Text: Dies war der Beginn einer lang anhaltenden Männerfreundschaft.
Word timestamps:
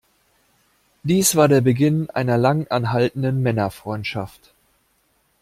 Dies 1.03 1.35
war 1.35 1.47
der 1.47 1.61
Beginn 1.61 2.09
einer 2.09 2.35
lang 2.39 2.65
anhaltenden 2.71 3.39
Männerfreundschaft. 3.43 4.51